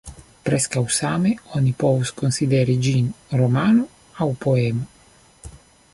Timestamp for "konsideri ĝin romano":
2.23-3.87